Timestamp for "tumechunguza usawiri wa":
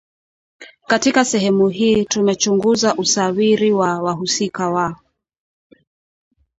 2.05-3.99